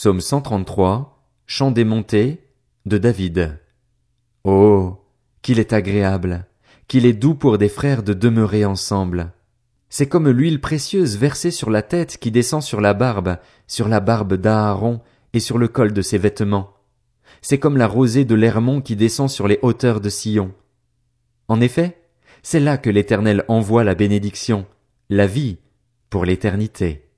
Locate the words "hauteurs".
19.60-20.00